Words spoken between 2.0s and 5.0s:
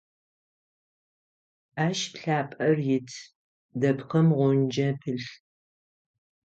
пылъапӏэр ит, дэпкъым гъунджэ